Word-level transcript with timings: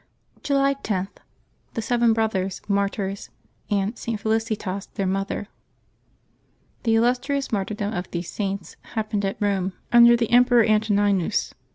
July 0.41 0.73
10.— 0.73 1.09
THE 1.75 1.81
SEVEN 1.83 2.11
BROTHERS, 2.13 2.61
Martyrs, 2.67 3.29
and 3.69 3.95
ST. 3.95 4.19
FELICITAS, 4.19 4.87
their 4.95 5.05
Mother. 5.05 5.47
CHE 6.83 6.95
illustrious 6.95 7.51
martyrdom 7.51 7.93
of 7.93 8.09
these 8.09 8.31
Saints 8.31 8.77
happened 8.97 9.23
at 9.25 9.39
Eome, 9.39 9.73
under 9.93 10.17
the 10.17 10.31
Emperor 10.31 10.63
Antoninus. 10.65 11.53